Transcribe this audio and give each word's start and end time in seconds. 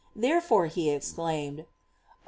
Therefore, 0.15 0.65
he 0.65 0.89
exclaimed: 0.89 1.59
"Oh! 1.59 1.65